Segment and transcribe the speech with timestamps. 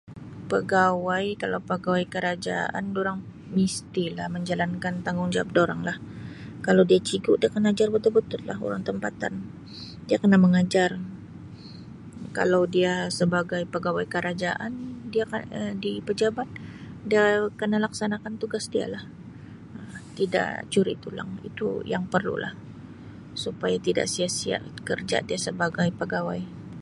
[0.51, 3.19] Pegawai kalau pegawai kerajaan dorang
[3.55, 5.97] misti lah menjalankan tanggungjawab dorang lah
[6.65, 9.33] kalau dia cigu dia kena ajar betul betul lah orang tempatan
[10.07, 10.89] dia kena mengajar
[12.37, 14.71] kalau dia sebagai pegawai kerajaan
[15.13, 16.49] dia kena Um di pejabat
[17.59, 19.03] kena laksanakan tugas dia lah
[19.77, 22.53] Um tidak curi tulang itu yang perlu lah
[23.43, 24.57] supaya tidak sia sia
[24.87, 26.43] kerja dia sebagai pegawai.